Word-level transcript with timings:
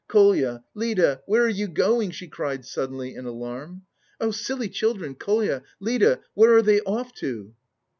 Kolya, 0.07 0.63
Lida, 0.73 1.21
where 1.27 1.43
are 1.43 1.47
you 1.47 1.67
going?" 1.67 2.09
she 2.09 2.27
cried 2.27 2.65
suddenly 2.65 3.13
in 3.13 3.25
alarm. 3.27 3.83
"Oh, 4.19 4.31
silly 4.31 4.67
children! 4.67 5.13
Kolya, 5.13 5.61
Lida, 5.79 6.21
where 6.33 6.55
are 6.57 6.63
they 6.63 6.79
off 6.79 7.13
to?..." 7.17 7.53